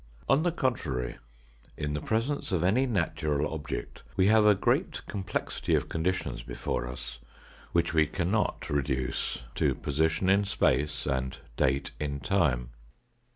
[0.27, 1.17] On the contrary,
[1.77, 6.87] in the presence of any natural object, we have a great complexity of conditions before
[6.87, 7.19] us,
[7.71, 12.71] which we cannot reduce to position in space and date in time.